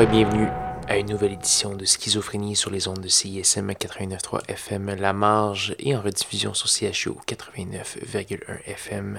et 0.00 0.06
bienvenue 0.06 0.48
à 0.88 0.98
une 0.98 1.08
nouvelle 1.08 1.32
édition 1.32 1.74
de 1.74 1.86
Schizophrénie 1.86 2.54
sur 2.54 2.70
les 2.70 2.86
ondes 2.86 3.00
de 3.00 3.08
CISM 3.08 3.70
89.3 3.70 4.46
FM 4.46 4.94
La 4.96 5.14
Marge 5.14 5.74
et 5.78 5.96
en 5.96 6.02
rediffusion 6.02 6.52
sur 6.52 6.68
CHU 6.68 7.12
89.1 7.26 8.62
FM. 8.66 9.18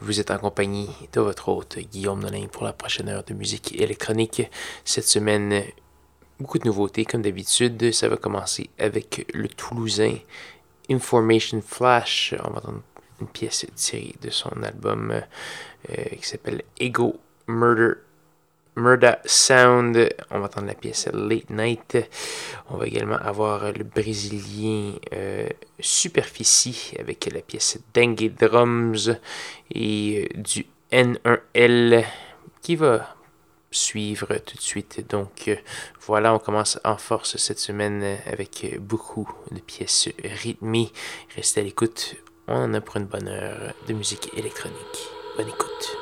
Vous 0.00 0.20
êtes 0.20 0.30
en 0.30 0.36
compagnie 0.36 0.90
de 1.14 1.20
votre 1.22 1.48
hôte 1.48 1.78
Guillaume 1.78 2.20
Nolin 2.20 2.46
pour 2.52 2.64
la 2.64 2.74
prochaine 2.74 3.08
heure 3.08 3.24
de 3.24 3.32
musique 3.32 3.80
électronique. 3.80 4.42
Cette 4.84 5.08
semaine, 5.08 5.62
beaucoup 6.38 6.58
de 6.58 6.66
nouveautés 6.66 7.06
comme 7.06 7.22
d'habitude. 7.22 7.90
Ça 7.92 8.10
va 8.10 8.18
commencer 8.18 8.68
avec 8.78 9.26
le 9.32 9.48
Toulousain 9.48 10.16
Information 10.90 11.62
Flash. 11.66 12.34
On 12.44 12.50
va 12.50 12.58
entendre 12.58 12.82
une 13.22 13.28
pièce 13.28 13.64
tirée 13.76 14.14
de 14.20 14.28
son 14.28 14.62
album 14.62 15.10
euh, 15.12 16.04
qui 16.20 16.28
s'appelle 16.28 16.64
Ego 16.78 17.18
Murder 17.46 17.94
Murda 18.76 19.20
Sound. 19.24 20.14
On 20.30 20.38
va 20.38 20.46
entendre 20.46 20.66
la 20.66 20.74
pièce 20.74 21.08
Late 21.12 21.50
Night. 21.50 21.98
On 22.70 22.76
va 22.76 22.86
également 22.86 23.16
avoir 23.16 23.72
le 23.72 23.84
brésilien 23.84 24.94
euh, 25.12 25.48
Superficie 25.80 26.94
avec 26.98 27.28
la 27.32 27.40
pièce 27.40 27.78
Dengue 27.94 28.32
Drums 28.34 29.10
et 29.70 30.28
euh, 30.36 30.40
du 30.40 30.66
N1L 30.90 32.04
qui 32.60 32.76
va 32.76 33.16
suivre 33.70 34.36
tout 34.38 34.56
de 34.56 34.62
suite. 34.62 35.08
Donc 35.10 35.48
euh, 35.48 35.56
voilà, 36.00 36.34
on 36.34 36.38
commence 36.38 36.78
en 36.84 36.96
force 36.96 37.36
cette 37.36 37.58
semaine 37.58 38.18
avec 38.26 38.78
beaucoup 38.80 39.28
de 39.50 39.60
pièces 39.60 40.08
rythmées. 40.22 40.92
Restez 41.36 41.60
à 41.60 41.64
l'écoute. 41.64 42.16
On 42.48 42.64
en 42.64 42.74
a 42.74 42.80
pour 42.80 42.96
une 42.96 43.06
bonne 43.06 43.28
heure 43.28 43.74
de 43.86 43.92
musique 43.92 44.30
électronique. 44.36 45.08
Bonne 45.36 45.48
écoute. 45.48 46.01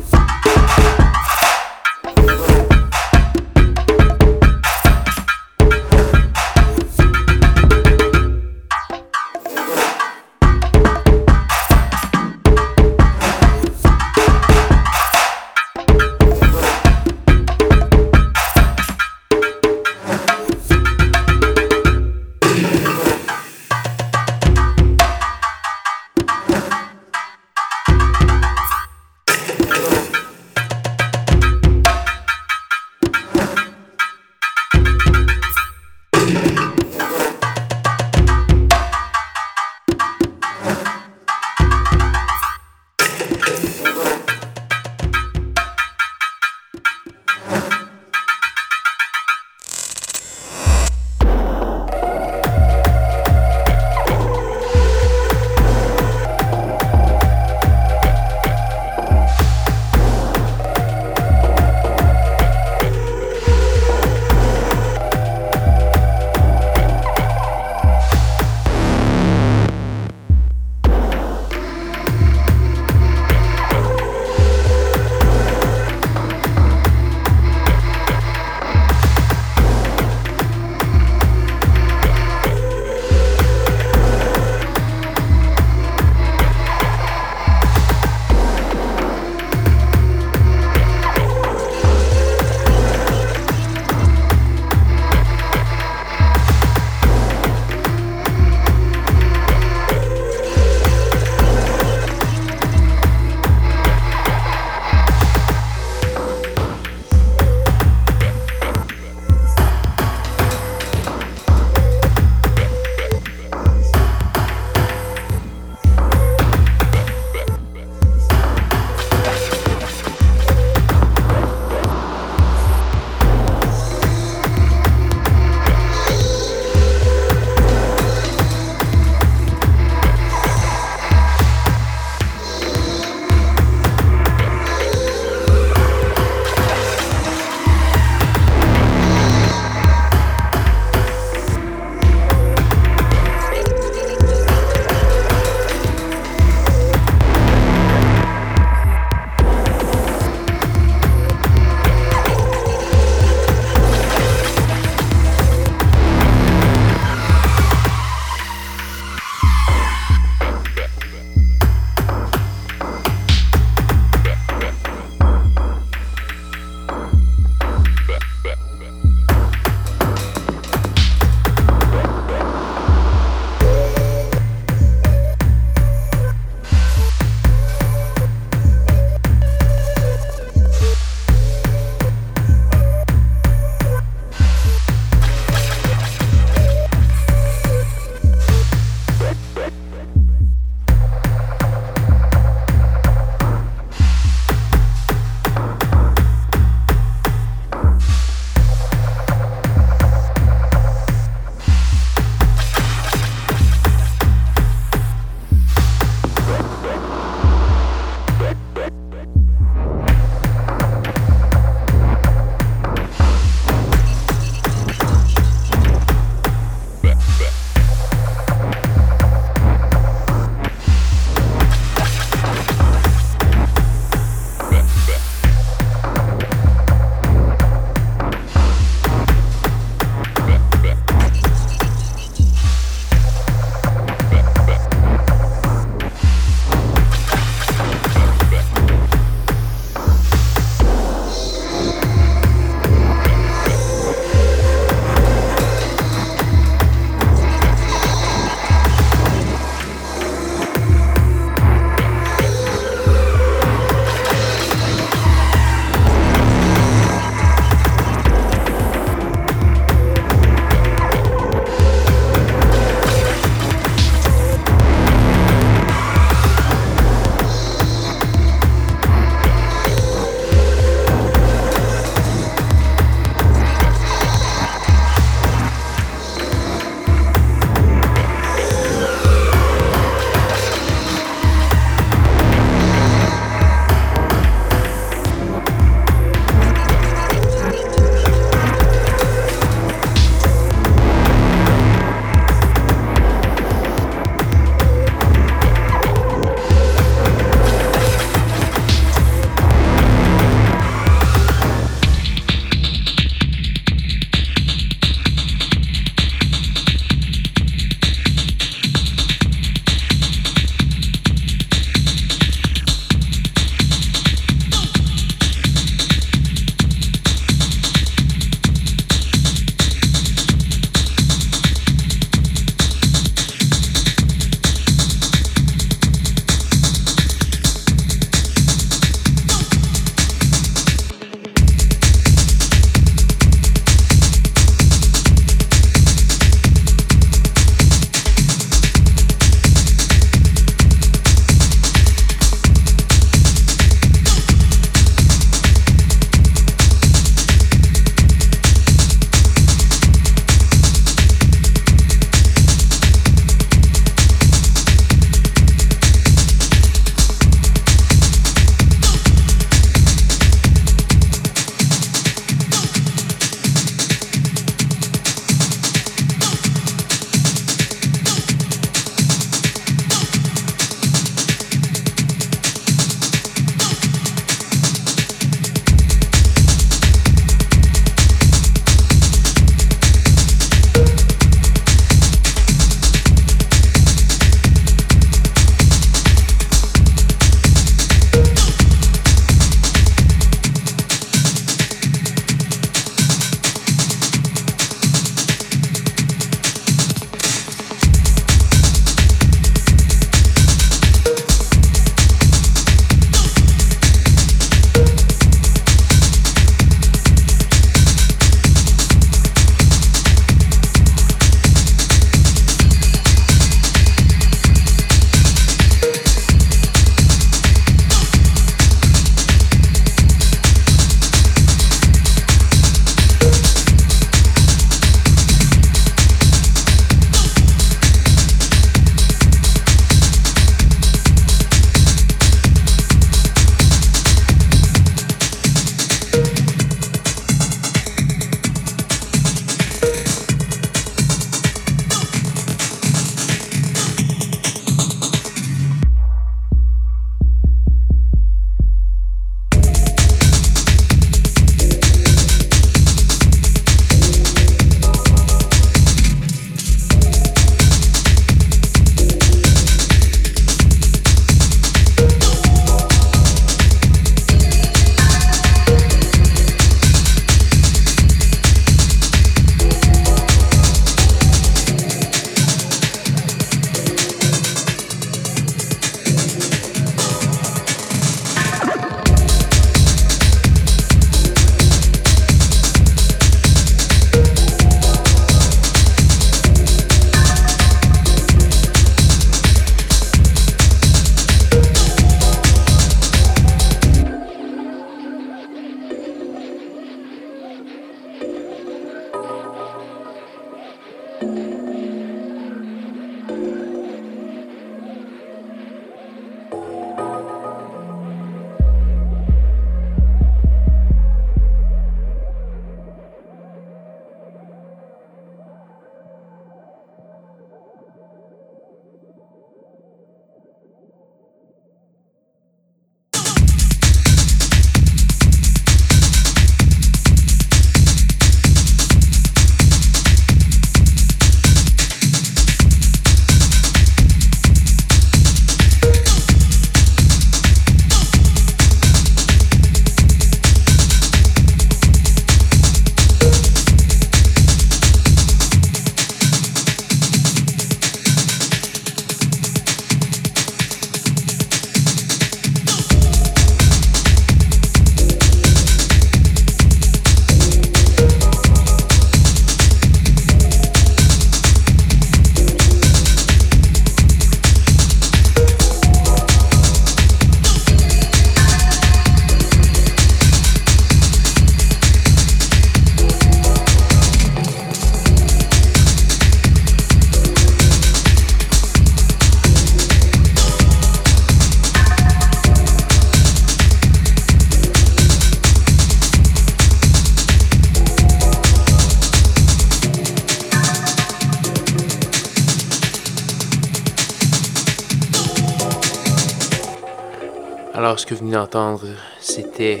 Ce 598.22 598.26
que 598.26 598.34
vous 598.34 598.44
venez 598.44 598.52
d'entendre, 598.52 599.02
c'était 599.40 600.00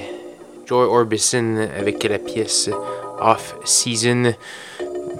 Joy 0.66 0.84
Orbison 0.84 1.56
avec 1.76 2.04
la 2.04 2.20
pièce 2.20 2.70
Off 3.20 3.56
Season, 3.64 4.32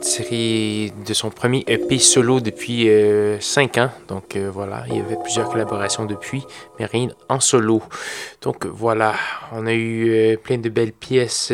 tirée 0.01 0.93
de 1.05 1.13
son 1.13 1.31
premier 1.31 1.65
EP 1.67 1.99
solo 1.99 2.39
depuis 2.39 2.89
5 3.41 3.77
euh, 3.77 3.87
ans. 3.87 3.91
Donc 4.07 4.37
euh, 4.37 4.49
voilà, 4.55 4.85
il 4.87 4.99
y 4.99 5.01
avait 5.01 5.17
plusieurs 5.21 5.49
collaborations 5.49 6.05
depuis, 6.05 6.47
mais 6.79 6.87
rien 6.87 7.09
en 7.29 7.41
solo. 7.41 7.83
Donc 8.41 8.67
voilà, 8.67 9.17
on 9.51 9.67
a 9.67 9.73
eu 9.73 10.09
euh, 10.13 10.37
plein 10.37 10.59
de 10.59 10.69
belles 10.69 10.93
pièces, 10.93 11.53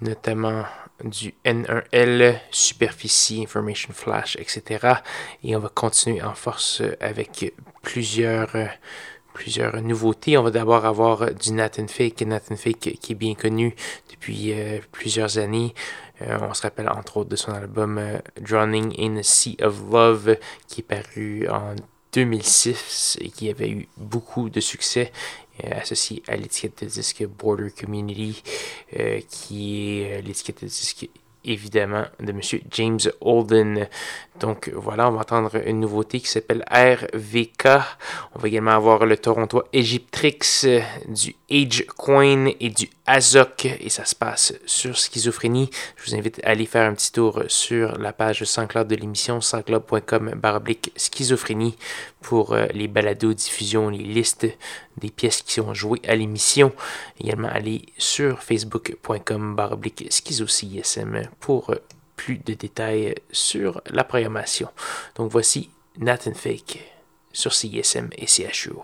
notamment 0.00 0.64
du 1.04 1.34
N1L, 1.44 2.34
Superficie, 2.50 3.42
Information 3.44 3.90
Flash, 3.92 4.36
etc. 4.40 4.94
Et 5.44 5.54
on 5.54 5.60
va 5.60 5.68
continuer 5.68 6.20
en 6.20 6.34
force 6.34 6.82
avec 7.00 7.54
plusieurs 7.80 8.50
plusieurs 9.40 9.80
nouveautés. 9.80 10.36
On 10.36 10.42
va 10.42 10.50
d'abord 10.50 10.84
avoir 10.84 11.34
du 11.34 11.52
Nathan 11.52 11.86
Fake, 11.88 12.20
Nathan 12.20 12.56
Fake 12.56 12.98
qui 13.00 13.12
est 13.12 13.14
bien 13.14 13.34
connu 13.34 13.74
depuis 14.10 14.52
euh, 14.52 14.80
plusieurs 14.92 15.38
années. 15.38 15.74
Euh, 16.20 16.38
on 16.42 16.52
se 16.52 16.60
rappelle 16.60 16.90
entre 16.90 17.16
autres 17.16 17.30
de 17.30 17.36
son 17.36 17.52
album 17.52 17.96
euh, 17.96 18.18
Drowning 18.38 18.94
in 18.98 19.16
a 19.16 19.22
Sea 19.22 19.56
of 19.62 19.80
Love 19.90 20.36
qui 20.68 20.82
est 20.82 20.84
paru 20.84 21.48
en 21.48 21.74
2006 22.12 23.16
et 23.22 23.30
qui 23.30 23.48
avait 23.48 23.70
eu 23.70 23.88
beaucoup 23.96 24.50
de 24.50 24.60
succès 24.60 25.10
associé 25.70 26.22
à 26.28 26.36
l'étiquette 26.36 26.84
de 26.84 26.90
disque 26.90 27.24
Border 27.26 27.70
Community 27.70 28.42
qui 29.28 30.00
est 30.00 30.22
l'étiquette 30.22 30.62
de 30.62 30.68
disque 30.68 31.08
évidemment 31.44 32.04
de 32.20 32.30
M. 32.30 32.40
James 32.70 33.00
Holden. 33.20 33.88
Donc 34.38 34.70
voilà, 34.74 35.08
on 35.08 35.12
va 35.12 35.20
entendre 35.20 35.56
une 35.66 35.80
nouveauté 35.80 36.20
qui 36.20 36.28
s'appelle 36.28 36.64
RVK. 36.70 37.66
On 38.34 38.38
va 38.38 38.48
également 38.48 38.72
avoir 38.72 39.06
le 39.06 39.16
Toronto 39.16 39.62
Egyptrix, 39.72 40.66
du 41.08 41.34
Age 41.50 41.86
Coin 41.96 42.46
et 42.60 42.70
du 42.70 42.88
Azok. 43.10 43.64
Et 43.64 43.88
ça 43.88 44.04
se 44.04 44.14
passe 44.14 44.54
sur 44.66 44.96
Schizophrénie. 44.96 45.68
Je 45.96 46.10
vous 46.10 46.16
invite 46.16 46.40
à 46.44 46.50
aller 46.50 46.66
faire 46.66 46.88
un 46.88 46.94
petit 46.94 47.10
tour 47.10 47.42
sur 47.48 47.98
la 47.98 48.12
page 48.12 48.44
SoundCloud 48.44 48.86
de 48.86 48.94
l'émission, 48.94 49.40
soundcloud.com 49.40 50.34
baroblique 50.36 50.92
schizophrénie 50.96 51.76
pour 52.20 52.52
euh, 52.52 52.66
les 52.72 52.86
balados, 52.86 53.34
diffusions, 53.34 53.88
les 53.88 53.98
listes 53.98 54.46
des 54.96 55.10
pièces 55.10 55.42
qui 55.42 55.54
sont 55.54 55.74
jouées 55.74 56.00
à 56.06 56.14
l'émission. 56.14 56.72
Également 57.20 57.48
aller 57.48 57.86
sur 57.98 58.42
facebook.com 58.42 59.56
baroblique 59.56 60.06
schizocism 60.10 61.22
pour 61.40 61.74
plus 62.14 62.38
de 62.38 62.54
détails 62.54 63.16
sur 63.32 63.82
la 63.90 64.04
programmation. 64.04 64.68
Donc 65.16 65.32
voici 65.32 65.70
Nathan 65.98 66.34
Fake 66.34 66.78
sur 67.32 67.52
CISM 67.52 68.10
et 68.16 68.26
CHUO. 68.26 68.82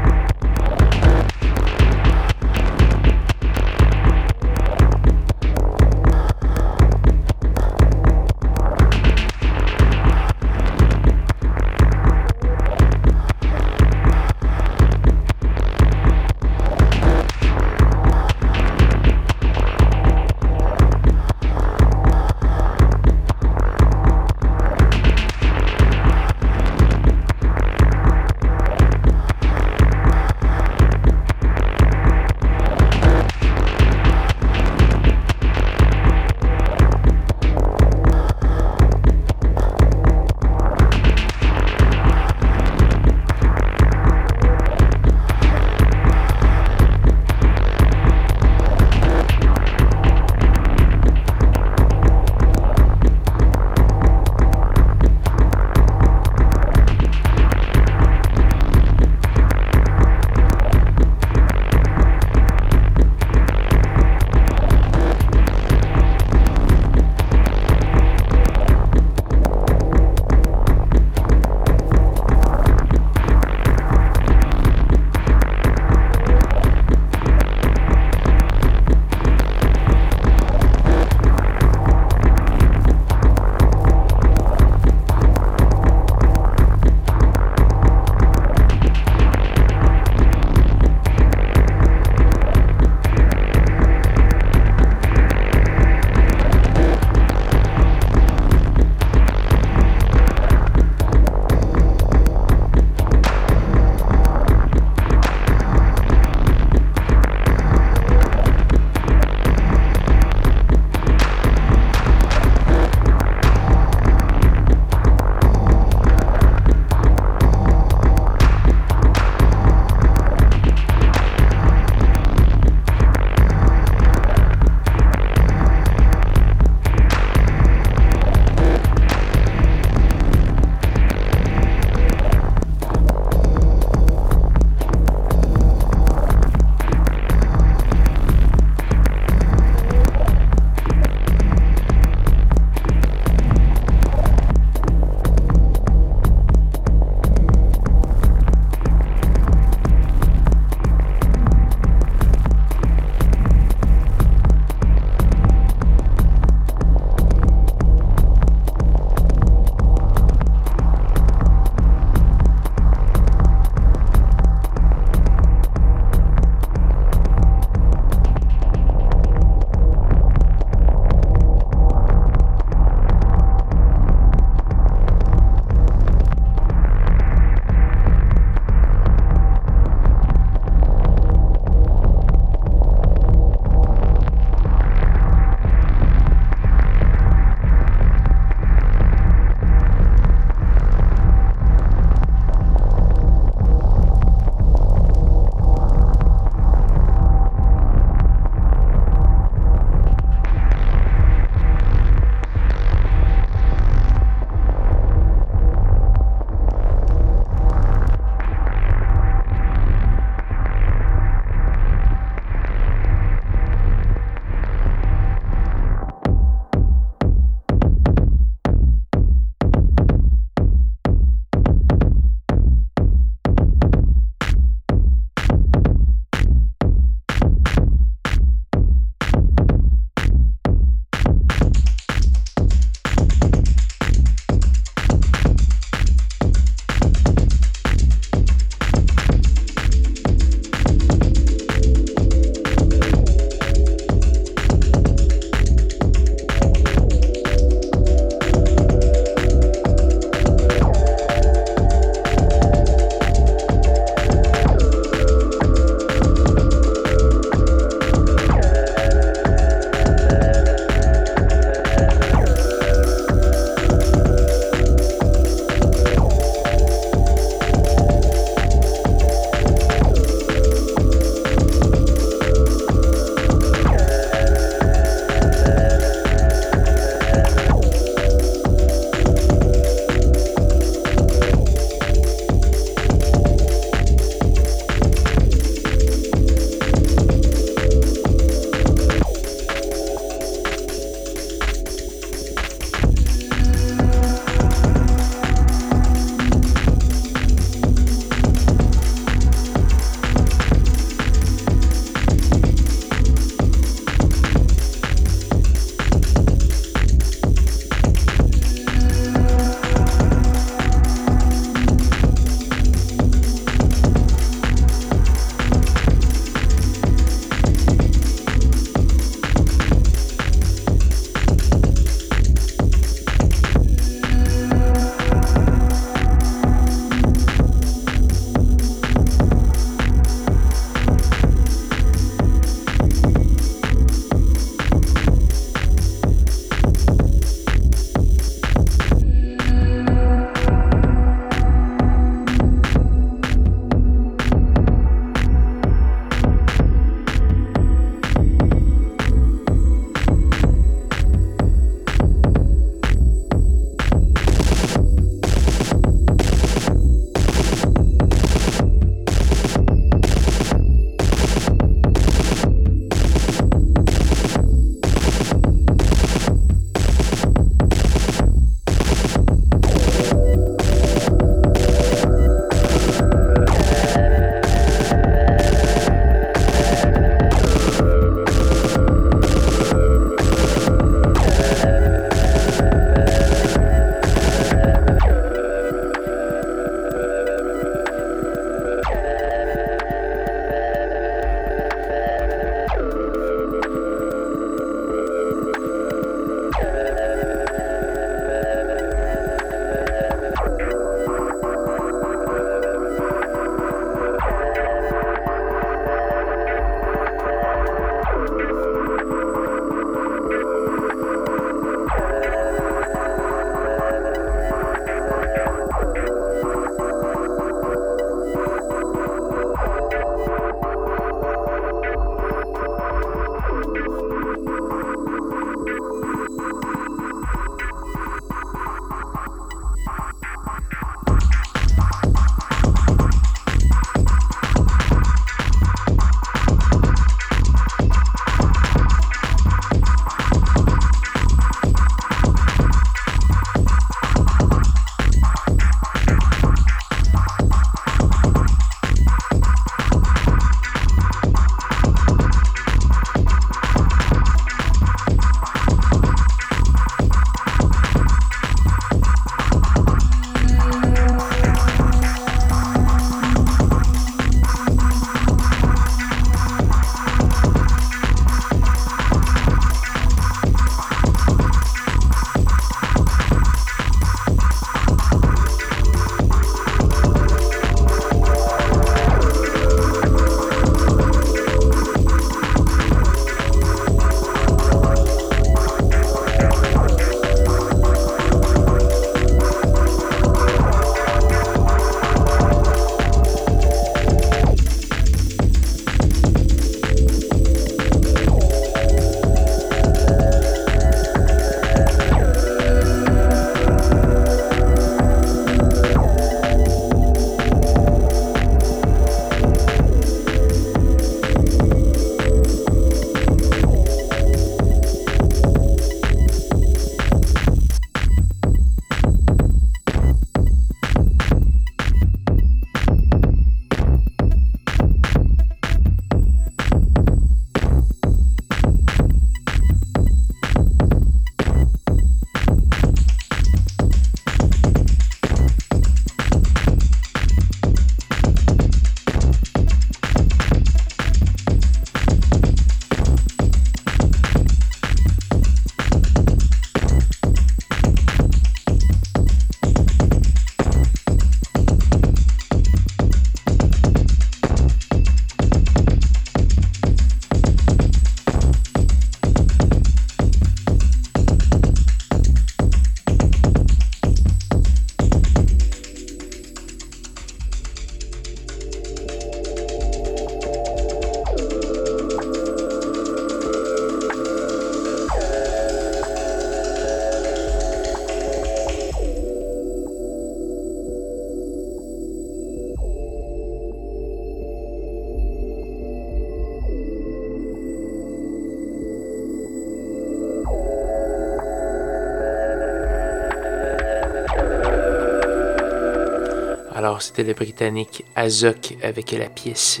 Alors, 597.12 597.20
c'était 597.20 597.44
le 597.44 597.52
Britannique 597.52 598.24
Azok 598.36 598.96
avec 599.02 599.32
la 599.32 599.50
pièce 599.50 600.00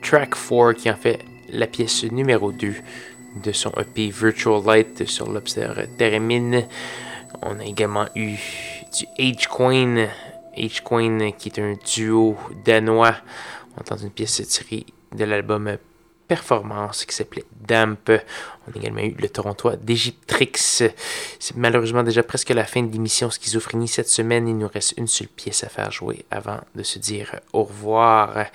Track 0.00 0.30
4 0.30 0.72
qui 0.72 0.90
en 0.90 0.96
fait 0.96 1.18
la 1.50 1.66
pièce 1.66 2.02
numéro 2.04 2.50
2 2.50 2.74
de 3.44 3.52
son 3.52 3.70
EP 3.72 4.08
Virtual 4.08 4.64
Light 4.64 5.04
sur 5.06 5.30
l'Observer 5.30 5.84
Theremin. 5.98 6.62
On 7.42 7.60
a 7.60 7.64
également 7.66 8.06
eu 8.14 8.36
du 8.96 9.04
H-Coin, 9.18 10.08
H-Coin 10.56 11.32
qui 11.32 11.50
est 11.50 11.58
un 11.58 11.74
duo 11.84 12.38
danois. 12.64 13.16
On 13.76 13.82
entend 13.82 13.98
une 13.98 14.08
pièce 14.08 14.40
tirée 14.48 14.86
de 15.14 15.24
l'album 15.24 15.76
performance 16.26 17.04
qui 17.04 17.14
s'appelait 17.14 17.44
Damp. 17.66 18.10
On 18.10 18.72
a 18.72 18.76
également 18.76 19.00
eu 19.00 19.14
le 19.18 19.28
Torontois 19.28 19.76
d'Egyptrix. 19.76 20.52
C'est 20.56 21.56
malheureusement 21.56 22.02
déjà 22.02 22.22
presque 22.22 22.50
la 22.50 22.64
fin 22.64 22.82
de 22.82 22.92
l'émission 22.92 23.30
Schizophrénie 23.30 23.88
cette 23.88 24.08
semaine. 24.08 24.48
Il 24.48 24.58
nous 24.58 24.68
reste 24.68 24.94
une 24.96 25.06
seule 25.06 25.28
pièce 25.28 25.64
à 25.64 25.68
faire 25.68 25.90
jouer 25.90 26.24
avant 26.30 26.60
de 26.74 26.82
se 26.82 26.98
dire 26.98 27.40
au 27.52 27.64
revoir 27.64 28.46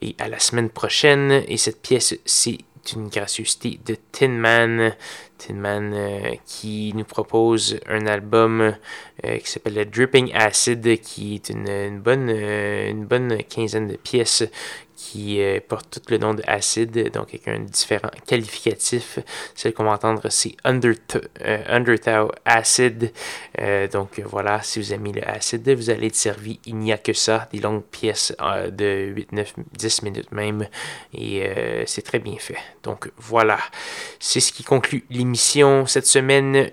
et 0.00 0.14
à 0.18 0.28
la 0.28 0.38
semaine 0.38 0.70
prochaine. 0.70 1.42
Et 1.48 1.56
cette 1.56 1.82
pièce, 1.82 2.14
c'est 2.24 2.58
une 2.94 3.08
gracieuseté 3.08 3.80
de 3.84 3.96
Tin 4.12 4.28
Man. 4.28 4.94
Tin 5.38 5.54
Man 5.54 5.92
euh, 5.94 6.34
qui 6.46 6.92
nous 6.94 7.04
propose 7.04 7.78
un 7.86 8.06
album 8.06 8.74
euh, 9.24 9.38
qui 9.38 9.50
s'appelle 9.50 9.88
Dripping 9.88 10.32
Acid, 10.34 11.00
qui 11.00 11.36
est 11.36 11.50
une, 11.50 12.00
bonne, 12.00 12.28
euh, 12.28 12.90
une 12.90 13.04
bonne 13.04 13.38
quinzaine 13.44 13.86
de 13.86 13.96
pièces 13.96 14.44
qui 14.98 15.40
euh, 15.40 15.60
porte 15.66 16.00
tout 16.00 16.10
le 16.10 16.18
nom 16.18 16.34
de 16.34 16.42
acide, 16.48 17.12
donc 17.12 17.28
avec 17.28 17.46
un 17.46 17.60
différent 17.60 18.10
qualificatif. 18.26 19.20
Celle 19.54 19.72
qu'on 19.72 19.84
va 19.84 19.92
entendre, 19.92 20.28
c'est 20.28 20.56
Undertow 20.64 22.32
Acid. 22.44 23.12
Euh, 23.60 23.86
donc 23.86 24.20
voilà, 24.26 24.60
si 24.60 24.80
vous 24.80 24.92
aimez 24.92 25.12
le 25.12 25.26
acide, 25.26 25.70
vous 25.70 25.90
allez 25.90 26.08
être 26.08 26.16
servi. 26.16 26.58
Il 26.66 26.76
n'y 26.78 26.92
a 26.92 26.98
que 26.98 27.12
ça, 27.12 27.48
des 27.52 27.60
longues 27.60 27.84
pièces 27.84 28.34
euh, 28.40 28.70
de 28.70 29.12
8, 29.14 29.30
9, 29.30 29.54
10 29.72 30.02
minutes 30.02 30.32
même. 30.32 30.66
Et 31.14 31.48
c'est 31.86 32.02
très 32.02 32.18
bien 32.18 32.36
fait. 32.38 32.58
Donc 32.82 33.12
voilà, 33.18 33.58
c'est 34.18 34.40
ce 34.40 34.52
qui 34.52 34.64
conclut 34.64 35.04
l'émission 35.10 35.86
cette 35.86 36.06
semaine. 36.06 36.70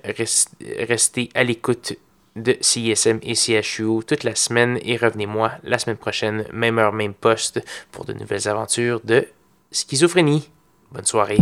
restez 0.79 1.29
à 1.35 1.43
l'écoute 1.43 1.93
de 2.35 2.57
CISM 2.59 3.19
et 3.23 3.35
CHU 3.35 4.03
toute 4.05 4.23
la 4.23 4.35
semaine 4.35 4.79
et 4.81 4.97
revenez-moi 4.97 5.51
la 5.63 5.79
semaine 5.79 5.97
prochaine, 5.97 6.45
même 6.51 6.79
heure, 6.79 6.93
même 6.93 7.13
poste, 7.13 7.61
pour 7.91 8.05
de 8.05 8.13
nouvelles 8.13 8.47
aventures 8.47 9.01
de 9.03 9.27
schizophrénie. 9.71 10.49
Bonne 10.91 11.05
soirée. 11.05 11.39